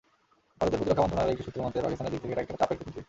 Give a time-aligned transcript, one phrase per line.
[0.59, 2.99] ভারতের প্রতিরক্ষা মন্ত্রণালয়ের একটি সূত্রের মতে, পাকিস্তানের দিক থেকে এটা একটা চাপের কূটনীতি।